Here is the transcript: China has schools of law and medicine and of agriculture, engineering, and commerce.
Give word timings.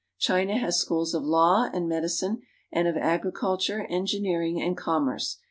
China 0.17 0.57
has 0.57 0.79
schools 0.79 1.13
of 1.13 1.21
law 1.21 1.69
and 1.71 1.87
medicine 1.87 2.41
and 2.71 2.87
of 2.87 2.97
agriculture, 2.97 3.85
engineering, 3.87 4.59
and 4.59 4.75
commerce. 4.75 5.37